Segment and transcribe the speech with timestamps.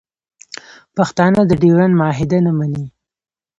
[0.95, 2.85] پښتانه د ډیورنډ معاهده نه مني